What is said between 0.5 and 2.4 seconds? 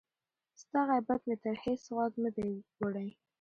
ستا غیبت مي تر هیڅ غوږه نه